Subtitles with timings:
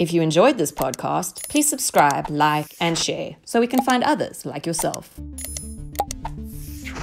[0.00, 4.46] If you enjoyed this podcast, please subscribe, like, and share so we can find others
[4.46, 5.14] like yourself.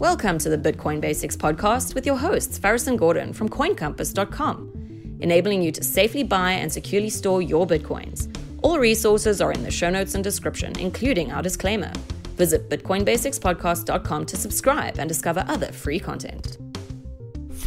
[0.01, 5.61] Welcome to the Bitcoin Basics podcast with your hosts, Faris and Gordon from CoinCompass.com, enabling
[5.61, 8.35] you to safely buy and securely store your Bitcoins.
[8.63, 11.93] All resources are in the show notes and description, including our disclaimer.
[12.35, 16.57] Visit BitcoinBasicsPodcast.com to subscribe and discover other free content.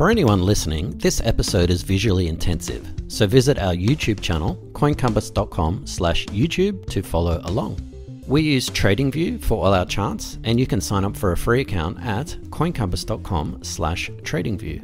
[0.01, 6.25] For anyone listening, this episode is visually intensive, so visit our YouTube channel, coincompass.com slash
[6.29, 7.79] YouTube to follow along.
[8.27, 11.61] We use TradingView for all our charts, and you can sign up for a free
[11.61, 14.83] account at coincompass.com slash tradingview.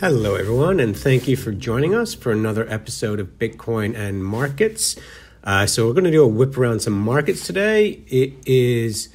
[0.00, 4.96] Hello, everyone, and thank you for joining us for another episode of Bitcoin and Markets.
[5.44, 8.02] Uh, so, we're going to do a whip around some markets today.
[8.06, 9.10] It is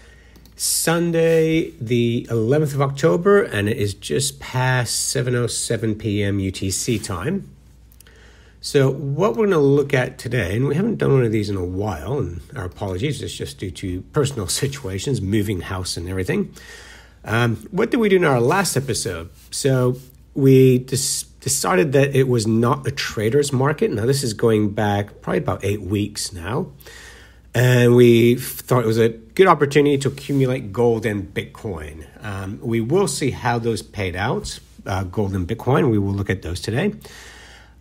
[0.60, 6.40] Sunday, the 11th of October, and it is just past 7:07 p.m.
[6.40, 7.48] UTC time.
[8.60, 11.52] So, what we're going to look at today, and we haven't done one of these
[11.52, 16.10] in a while, and our apologies, it's just due to personal situations, moving house and
[16.10, 16.52] everything.
[17.24, 19.30] Um, what did we do in our last episode?
[19.52, 19.98] So,
[20.34, 23.92] we dis- decided that it was not a trader's market.
[23.92, 26.72] Now, this is going back probably about eight weeks now.
[27.58, 32.06] And we thought it was a good opportunity to accumulate gold and Bitcoin.
[32.24, 35.90] Um, we will see how those paid out, uh, gold and Bitcoin.
[35.90, 36.94] We will look at those today.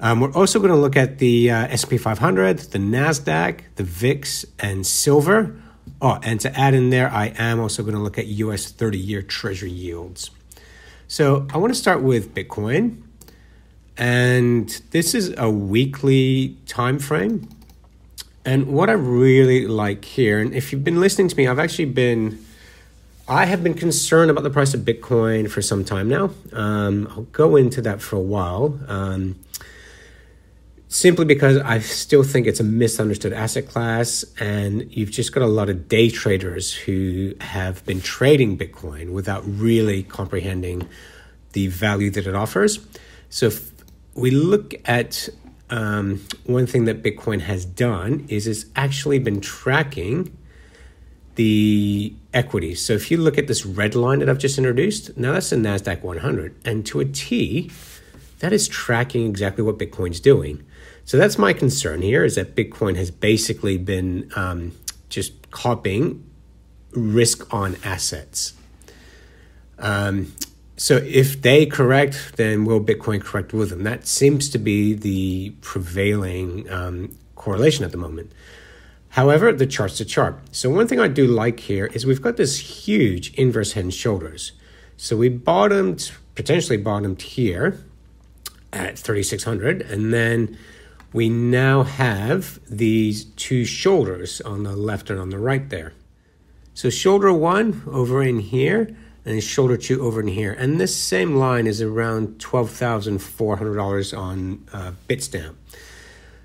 [0.01, 4.47] Um, we're also going to look at the uh, S&P 500, the Nasdaq, the VIX,
[4.59, 5.61] and silver.
[6.01, 8.73] Oh, and to add in there, I am also going to look at U.S.
[8.73, 10.31] 30-year Treasury yields.
[11.07, 13.03] So I want to start with Bitcoin,
[13.99, 17.51] and this is a weekly time frame.
[18.47, 21.87] And what I really like here, and if you've been listening to me, I've actually
[21.87, 22.47] been,
[23.27, 26.31] I have been concerned about the price of Bitcoin for some time now.
[26.53, 28.79] Um, I'll go into that for a while.
[28.87, 29.35] Um,
[30.87, 35.49] simply because I still think it's a misunderstood asset class, and you've just got a
[35.49, 40.89] lot of day traders who have been trading Bitcoin without really comprehending
[41.51, 42.79] the value that it offers.
[43.29, 43.73] So, if
[44.15, 45.29] we look at
[45.71, 50.37] um, one thing that Bitcoin has done is it's actually been tracking
[51.35, 52.85] the equities.
[52.85, 55.57] So if you look at this red line that I've just introduced, now that's the
[55.57, 56.55] NASDAQ 100.
[56.65, 57.71] And to a T,
[58.39, 60.65] that is tracking exactly what Bitcoin's doing.
[61.05, 64.73] So that's my concern here is that Bitcoin has basically been um,
[65.09, 66.25] just copying
[66.93, 68.55] risk on assets.
[69.79, 70.33] Um,
[70.77, 73.83] so if they correct, then will Bitcoin correct with them?
[73.85, 78.33] That seems to be the prevailing um, correlation at the moment.
[79.11, 80.39] However, the chart's a chart.
[80.53, 83.95] So one thing I do like here is we've got this huge inverse head and
[83.95, 84.53] shoulders.
[84.99, 87.83] So we bottomed, potentially bottomed here
[88.71, 90.59] at 3600, and then
[91.15, 95.95] we now have these two shoulders on the left and on the right there.
[96.75, 98.95] So shoulder one over in here
[99.27, 100.53] and shoulder two over in here.
[100.53, 105.57] And this same line is around $12,400 on uh, Bitstamp.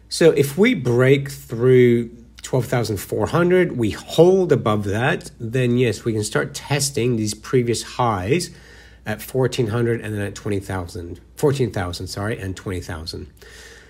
[0.10, 2.10] So if we break through
[2.42, 8.50] 12,400, we hold above that, then yes, we can start testing these previous highs
[9.06, 13.32] at 1400 and then at 20,000, 14,000, sorry, and 20,000.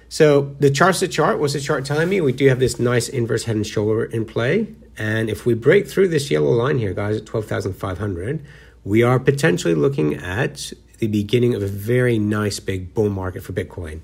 [0.10, 1.40] So the chart's the chart.
[1.40, 2.20] What's the chart telling me?
[2.20, 4.76] We do have this nice inverse head and shoulder in play.
[4.98, 8.46] And if we break through this yellow line here, guys, at 12,500,
[8.84, 13.54] we are potentially looking at the beginning of a very nice big bull market for
[13.54, 14.02] Bitcoin.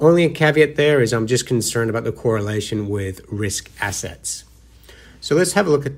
[0.00, 4.44] Only a caveat there is I'm just concerned about the correlation with risk assets.
[5.20, 5.92] So let's have a look at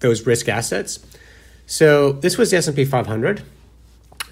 [0.00, 0.98] those risk assets.
[1.66, 3.42] So this was the S&P 500.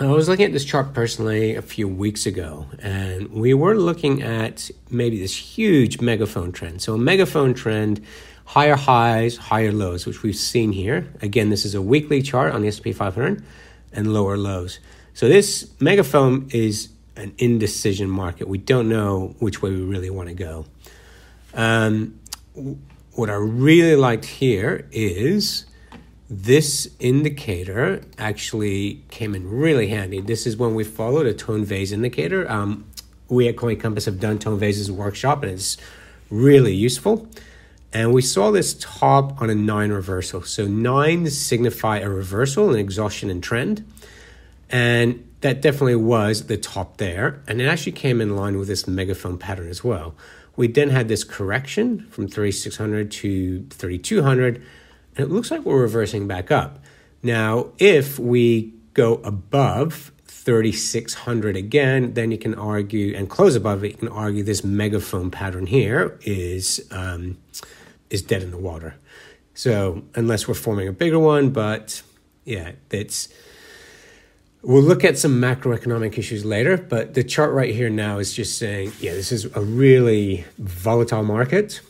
[0.01, 4.23] I was looking at this chart personally a few weeks ago, and we were looking
[4.23, 6.83] at maybe this huge megaphone trend.
[6.83, 8.05] So a megaphone trend
[8.49, 11.07] higher highs, higher lows, which we've seen here.
[11.21, 13.45] Again, this is a weekly chart on the S&P 500
[13.93, 14.79] and lower lows.
[15.13, 18.49] So this megaphone is an indecision market.
[18.49, 20.65] We don't know which way we really want to go.
[21.53, 22.19] Um,
[23.13, 25.67] what I really liked here is
[26.31, 30.23] this indicator actually came in really handy.
[30.23, 32.51] This is when we followed a Tone Vays indicator.
[32.51, 32.87] Um,
[33.29, 35.77] we at Coin Compass have done Tone Vays's workshop, and it's
[36.31, 37.29] really useful.
[37.93, 40.43] And we saw this top on a nine reversal.
[40.43, 43.91] So nines signify a reversal, an exhaustion and trend.
[44.69, 47.43] And that definitely was the top there.
[47.47, 50.15] And it actually came in line with this megaphone pattern as well.
[50.57, 54.57] We then had this correction from 3600 to 3200.
[55.17, 56.81] And it looks like we're reversing back up.
[57.23, 63.93] Now, if we go above 3600 again, then you can argue and close above it.
[63.93, 67.39] You can argue this megaphone pattern here is um,
[68.11, 68.97] is dead in the water.
[69.55, 72.03] So unless we're forming a bigger one, but
[72.45, 73.29] yeah, it's.
[74.61, 78.59] We'll look at some macroeconomic issues later, but the chart right here now is just
[78.59, 81.81] saying, yeah, this is a really volatile market.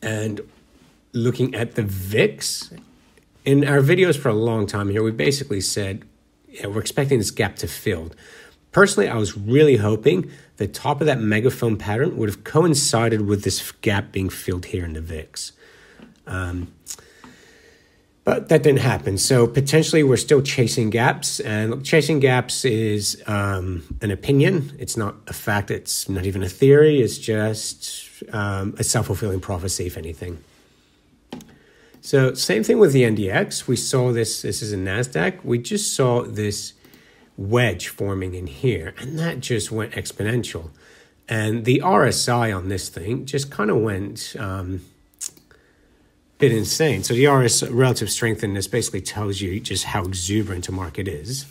[0.00, 0.40] And
[1.12, 2.74] looking at the VIX,
[3.44, 6.04] in our videos for a long time here, we basically said
[6.54, 8.12] yeah, we're expecting this gap to fill.
[8.72, 13.42] Personally, I was really hoping the top of that megaphone pattern would have coincided with
[13.42, 15.52] this gap being filled here in the VIX.
[16.26, 16.72] Um,
[18.24, 19.18] but that didn't happen.
[19.18, 21.40] So potentially we're still chasing gaps.
[21.40, 24.74] And chasing gaps is um, an opinion.
[24.78, 25.70] It's not a fact.
[25.70, 27.00] It's not even a theory.
[27.00, 30.42] It's just um, a self fulfilling prophecy, if anything.
[32.00, 33.66] So same thing with the NDX.
[33.66, 35.44] We saw this, this is a NASDAQ.
[35.44, 36.73] We just saw this
[37.36, 40.70] wedge forming in here, and that just went exponential.
[41.28, 44.82] And the RSI on this thing just kind of went um,
[46.38, 47.02] bit insane.
[47.02, 51.08] So the RS relative strength in this basically tells you just how exuberant a market
[51.08, 51.46] is.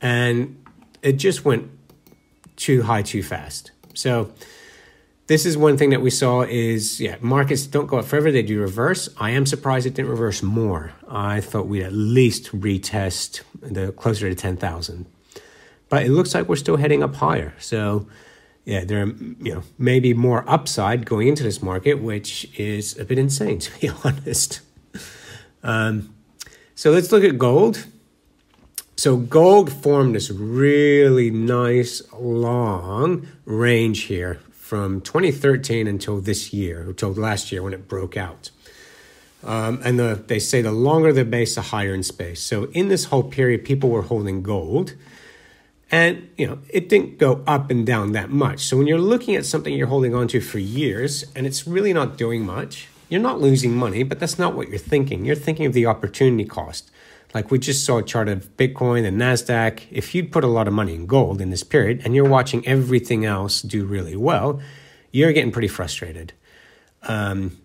[0.00, 0.62] And
[1.02, 1.70] it just went
[2.56, 3.70] too high too fast.
[3.94, 4.32] So
[5.26, 8.42] this is one thing that we saw is yeah markets don't go up forever they
[8.42, 9.08] do reverse.
[9.18, 10.92] I am surprised it didn't reverse more.
[11.08, 15.06] I thought we'd at least retest the closer to 10000
[15.88, 17.54] but it looks like we're still heading up higher.
[17.58, 18.06] So
[18.64, 23.04] yeah there are you know maybe more upside going into this market which is a
[23.04, 24.60] bit insane to be honest.
[25.62, 26.14] Um,
[26.74, 27.86] so let's look at gold.
[28.96, 34.40] So gold formed this really nice long range here
[34.74, 38.50] from 2013 until this year, until last year when it broke out.
[39.44, 42.40] Um, and the, they say the longer the base, the higher in space.
[42.40, 44.94] So in this whole period, people were holding gold,
[45.92, 48.64] and you know it didn't go up and down that much.
[48.64, 52.18] So when you're looking at something you're holding onto for years and it's really not
[52.18, 55.24] doing much, you're not losing money, but that's not what you're thinking.
[55.24, 56.90] You're thinking of the opportunity cost.
[57.34, 59.82] Like we just saw a chart of Bitcoin and NASDAQ.
[59.90, 62.66] If you'd put a lot of money in gold in this period and you're watching
[62.66, 64.60] everything else do really well,
[65.10, 66.32] you're getting pretty frustrated.
[67.02, 67.58] Um,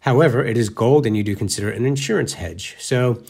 [0.00, 2.76] however, it is gold and you do consider it an insurance hedge.
[2.78, 3.20] So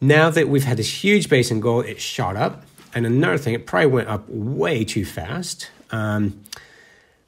[0.00, 2.64] now that we've had this huge base in gold, it shot up.
[2.94, 5.70] And another thing, it probably went up way too fast.
[5.90, 6.44] Um,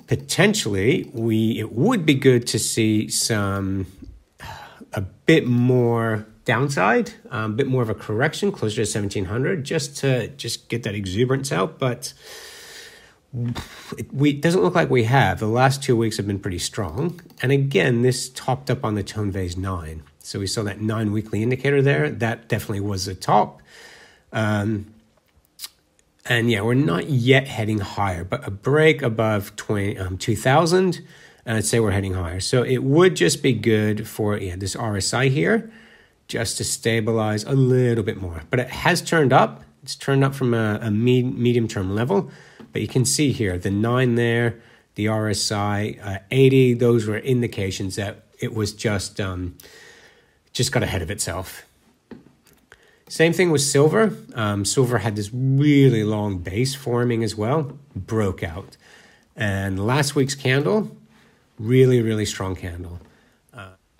[0.07, 3.87] potentially, we it would be good to see some
[4.93, 9.97] a bit more downside, um, a bit more of a correction, closer to 1700, just
[9.99, 11.79] to just get that exuberance out.
[11.79, 12.13] But
[13.97, 15.39] it, we, doesn't look like we have.
[15.39, 17.21] The last two weeks have been pretty strong.
[17.41, 20.03] And again, this topped up on the Tone Vays 9.
[20.19, 22.11] So we saw that nine weekly indicator there.
[22.11, 23.63] That definitely was a top.
[24.33, 24.93] Um,
[26.27, 31.01] and yeah, we're not yet heading higher, but a break above 20, um, 2000,
[31.47, 32.41] and I'd say we're heading higher.
[32.41, 35.71] So it would just be good for yeah, this RSI here
[36.31, 38.43] just to stabilize a little bit more.
[38.51, 39.63] But it has turned up.
[39.83, 42.31] It's turned up from a, a medium term level.
[42.73, 44.61] But you can see here the nine there,
[44.95, 49.57] the RSI uh, 80, those were indications that it was just um,
[50.53, 51.67] just got ahead of itself.
[53.09, 54.17] Same thing with silver.
[54.35, 58.77] Um, silver had this really long base forming as well, broke out.
[59.35, 60.97] And last week's candle,
[61.59, 63.01] really, really strong candle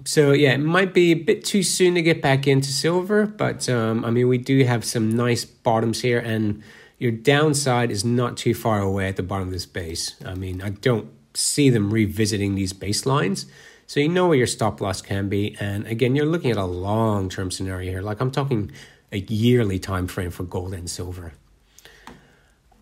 [0.05, 3.69] so yeah, it might be a bit too soon to get back into silver, but
[3.69, 6.63] um, I mean we do have some nice bottoms here, and
[6.99, 10.17] your downside is not too far away at the bottom of this base.
[10.25, 13.47] I mean I don't see them revisiting these baselines,
[13.87, 15.57] so you know where your stop loss can be.
[15.61, 18.03] And again, you're looking at a long term scenario here.
[18.03, 18.71] Like I'm talking
[19.13, 21.33] a yearly time frame for gold and silver.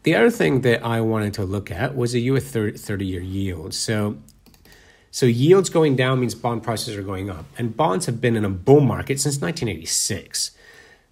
[0.04, 3.74] The other thing that I wanted to look at was a US 30 year yield.
[3.74, 4.18] So
[5.18, 7.44] so yields going down means bond prices are going up.
[7.58, 10.52] And bonds have been in a bull market since 1986.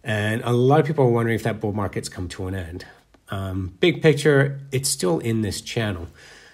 [0.05, 2.87] And a lot of people are wondering if that bull market's come to an end.
[3.31, 6.07] Um, big picture, it's still in this channel.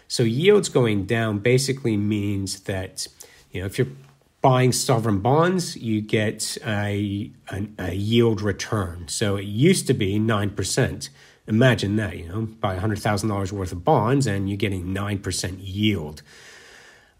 [0.08, 3.06] So yields going down basically means that
[3.50, 3.92] you know if you're
[4.40, 9.08] buying sovereign bonds, you get a, a, a yield return.
[9.08, 11.10] So it used to be nine percent.
[11.46, 15.18] Imagine that, you know, buy hundred thousand dollars worth of bonds and you're getting nine
[15.18, 16.22] percent yield.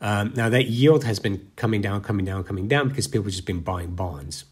[0.02, 3.32] Um, now that yield has been coming down, coming down, coming down because people have
[3.32, 4.44] just been buying bonds.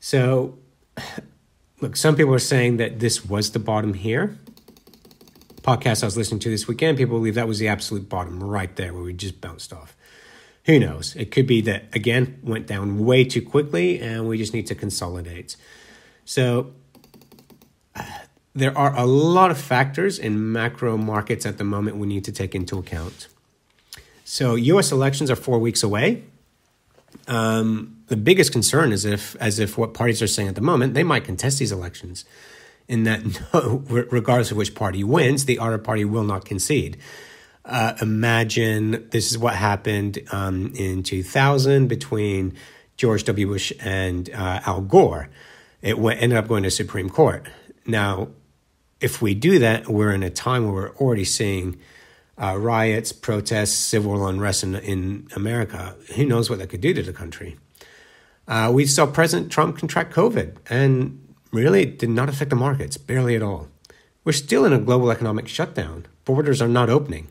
[0.00, 0.58] So,
[1.80, 4.36] look, some people are saying that this was the bottom here.
[5.62, 8.74] Podcast I was listening to this weekend, people believe that was the absolute bottom right
[8.74, 9.96] there where we just bounced off.
[10.64, 11.14] Who knows?
[11.14, 14.74] It could be that again went down way too quickly and we just need to
[14.74, 15.54] consolidate.
[16.24, 16.72] So
[18.52, 22.32] there are a lot of factors in macro markets at the moment we need to
[22.32, 23.28] take into account.
[24.32, 26.24] So, US elections are four weeks away.
[27.28, 30.94] Um, the biggest concern is if, as if what parties are saying at the moment,
[30.94, 32.24] they might contest these elections.
[32.88, 33.20] In that,
[33.52, 36.96] no, regardless of which party wins, the other party will not concede.
[37.66, 42.54] Uh, imagine this is what happened um, in 2000 between
[42.96, 43.48] George W.
[43.48, 45.28] Bush and uh, Al Gore.
[45.82, 47.46] It went, ended up going to Supreme Court.
[47.84, 48.28] Now,
[48.98, 51.78] if we do that, we're in a time where we're already seeing
[52.42, 55.94] uh, riots, protests, civil unrest in, in America.
[56.16, 57.56] Who knows what that could do to the country?
[58.48, 62.96] Uh, we saw President Trump contract COVID, and really it did not affect the markets,
[62.96, 63.68] barely at all.
[64.24, 66.06] We're still in a global economic shutdown.
[66.24, 67.28] Borders are not opening.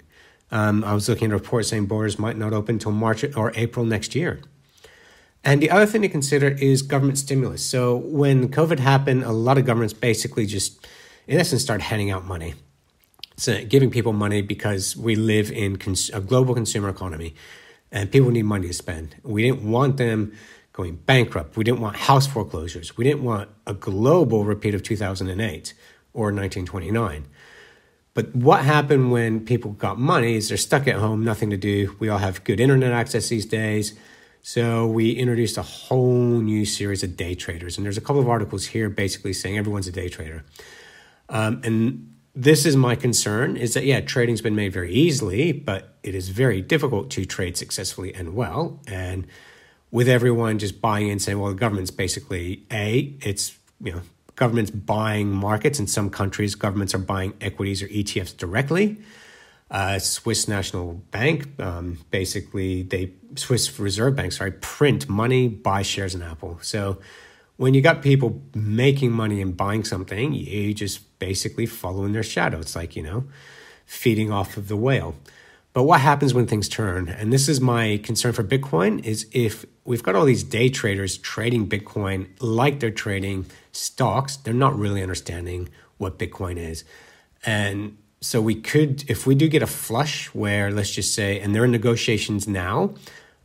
[0.50, 3.52] Um, I was looking at a report saying borders might not open until March or
[3.56, 4.42] April next year.
[5.44, 7.66] And the other thing to consider is government stimulus.
[7.66, 10.88] So when COVID happened, a lot of governments basically just,
[11.28, 12.54] in essence, started handing out money.
[13.46, 17.36] Giving people money because we live in cons- a global consumer economy
[17.92, 19.16] and people need money to spend.
[19.24, 20.34] We didn't want them
[20.74, 21.58] going bankrupt.
[21.58, 22.98] We didn't want house foreclosures.
[22.98, 25.74] We didn't want a global repeat of 2008
[26.14, 27.26] or 1929.
[28.14, 31.96] But what happened when people got money is they're stuck at home, nothing to do.
[32.00, 33.94] We all have good internet access these days.
[34.42, 37.78] So we introduced a whole new series of day traders.
[37.78, 40.44] And there's a couple of articles here basically saying everyone's a day trader.
[41.30, 45.96] Um, and this is my concern is that, yeah, trading's been made very easily, but
[46.04, 48.80] it is very difficult to trade successfully and well.
[48.88, 49.28] And
[49.92, 54.02] with everyone just buying in saying, well, the government's basically A, it's, you know,
[54.36, 55.80] governments buying markets.
[55.80, 58.98] In some countries, governments are buying equities or ETFs directly.
[59.70, 66.16] Uh, Swiss National Bank, um, basically, they Swiss Reserve Bank, sorry, print money, buy shares
[66.16, 66.60] in Apple.
[66.62, 67.00] So
[67.58, 72.24] when you got people making money and buying something, you just basically follow in their
[72.24, 72.60] shadow.
[72.60, 73.24] It's like you know,
[73.86, 75.16] feeding off of the whale.
[75.74, 77.08] But what happens when things turn?
[77.08, 81.18] And this is my concern for Bitcoin is if we've got all these day traders
[81.18, 86.84] trading Bitcoin like they're trading stocks, they're not really understanding what Bitcoin is.
[87.46, 91.56] And so we could, if we do get a flush where, let's just say, and
[91.56, 92.94] they're in negotiations now,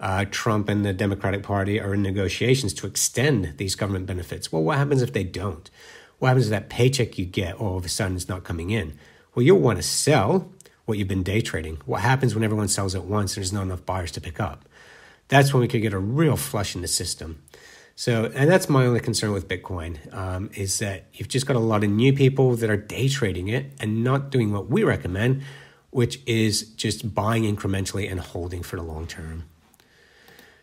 [0.00, 4.52] uh, Trump and the Democratic Party are in negotiations to extend these government benefits.
[4.52, 5.70] Well, what happens if they don't?
[6.18, 8.98] What happens to that paycheck you get all of a sudden is not coming in?
[9.34, 10.50] Well, you'll want to sell
[10.86, 11.78] what you've been day trading.
[11.84, 14.66] What happens when everyone sells at once and there's not enough buyers to pick up?
[15.28, 17.42] That's when we could get a real flush in the system.
[17.96, 21.60] So, and that's my only concern with Bitcoin um, is that you've just got a
[21.60, 25.42] lot of new people that are day trading it and not doing what we recommend,
[25.90, 29.44] which is just buying incrementally and holding for the long term.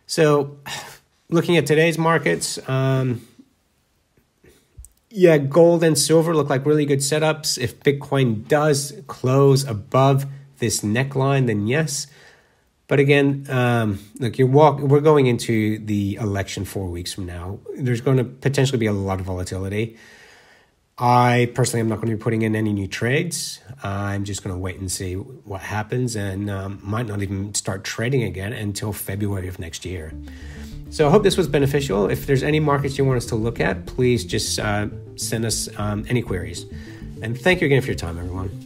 [0.06, 0.60] So,
[1.30, 3.28] looking at today's markets, um,
[5.16, 7.60] yeah, gold and silver look like really good setups.
[7.60, 10.26] If Bitcoin does close above
[10.58, 12.08] this neckline, then yes.
[12.88, 14.80] But again, um, look, you're walk.
[14.80, 17.60] We're going into the election four weeks from now.
[17.78, 19.98] There's going to potentially be a lot of volatility.
[21.06, 23.60] I personally am not going to be putting in any new trades.
[23.84, 27.84] I'm just going to wait and see what happens, and um, might not even start
[27.84, 30.14] trading again until February of next year.
[30.92, 32.10] So I hope this was beneficial.
[32.10, 35.68] If there's any markets you want us to look at, please just uh, send us
[35.78, 36.68] um, any queries.
[37.22, 38.66] And thank you again for your time, everyone.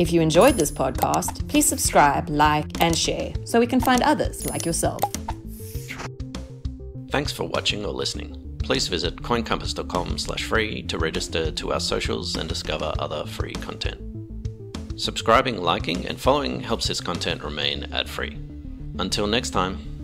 [0.00, 4.46] If you enjoyed this podcast, please subscribe, like, and share so we can find others
[4.46, 5.00] like yourself.
[7.12, 8.45] Thanks for watching or listening.
[8.66, 14.00] Please visit coincompass.com slash free to register to our socials and discover other free content.
[15.00, 18.36] Subscribing, liking, and following helps this content remain ad free.
[18.98, 19.95] Until next time.